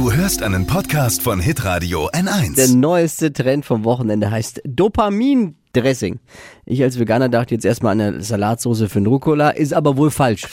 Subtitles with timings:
[0.00, 2.74] Du hörst einen Podcast von Hitradio Der N1.
[2.74, 6.20] neueste Trend vom Wochenende heißt Dopamin-Dressing.
[6.64, 10.10] Ich als Veganer dachte jetzt erstmal an eine Salatsauce für einen Rucola, ist aber wohl
[10.10, 10.46] falsch.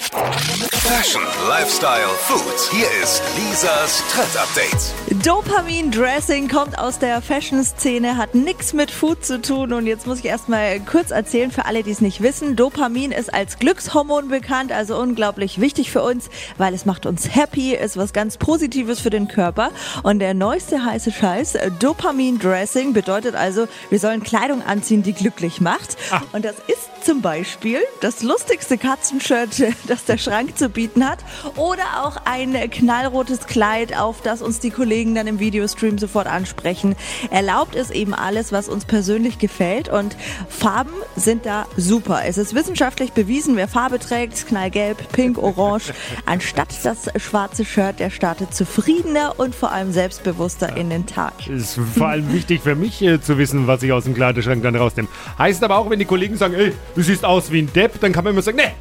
[1.07, 2.69] Fashion, Lifestyle, Food.
[2.69, 5.25] Hier ist Lisas Trend Update.
[5.25, 9.71] Dopamin-Dressing kommt aus der Fashion-Szene, hat nichts mit Food zu tun.
[9.71, 12.57] Und jetzt muss ich erstmal kurz erzählen für alle, die es nicht wissen.
[12.57, 17.73] Dopamin ist als Glückshormon bekannt, also unglaublich wichtig für uns, weil es macht uns happy,
[17.73, 19.71] ist was ganz Positives für den Körper.
[20.03, 25.95] Und der neueste heiße Scheiß, Dopamin-Dressing, bedeutet also, wir sollen Kleidung anziehen, die glücklich macht.
[26.33, 31.19] Und das ist zum Beispiel das lustigste Katzenshirt, das der Schrank zu bieten hat.
[31.55, 36.97] Oder auch ein knallrotes Kleid, auf das uns die Kollegen dann im Videostream sofort ansprechen.
[37.31, 39.87] Erlaubt ist eben alles, was uns persönlich gefällt.
[39.87, 40.17] Und
[40.49, 42.23] Farben sind da super.
[42.25, 45.93] Es ist wissenschaftlich bewiesen, wer Farbe trägt, knallgelb, pink, orange,
[46.25, 51.47] anstatt das schwarze Shirt, der startet zufriedener und vor allem selbstbewusster in den Tag.
[51.47, 54.75] Ist vor allem wichtig für mich äh, zu wissen, was ich aus dem Kleiderschrank dann
[54.75, 55.07] rausnehme.
[55.37, 58.11] Heißt aber auch, wenn die Kollegen sagen, ey, du siehst aus wie ein Depp, dann
[58.11, 58.71] kann man immer sagen, ne,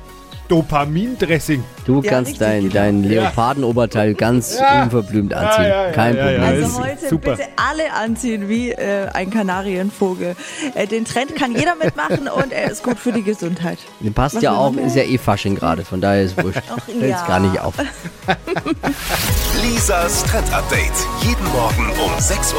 [0.49, 1.63] Dopamindressing.
[1.87, 2.75] Du Ja, kannst richtig, dein, genau.
[2.75, 4.85] dein Leopardenoberteil ganz Ja.
[4.85, 5.65] unverblümt anziehen.
[5.65, 6.43] ja, ja, Kein ja, Problem.
[6.45, 7.31] Also heute super.
[7.33, 10.37] bitte alle anziehen wie äh, ein Kanarienvogel.
[10.75, 13.79] Äh, den Trend kann jeder mitmachen und er ist gut für die Gesundheit.
[13.99, 16.63] Den passt Was ja auch, ist ja eh Fasching gerade, von daher ist wurscht.
[16.87, 17.27] Fällt ja.
[17.27, 17.75] gar nicht auf.
[19.63, 20.93] Lisas Trend Update.
[21.23, 22.55] Jeden Morgen um 6.20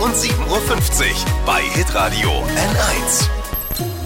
[0.00, 0.66] Uhr und 7.50 Uhr
[1.44, 3.41] bei Hitradio N1.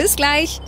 [0.00, 0.62] Bis gleich.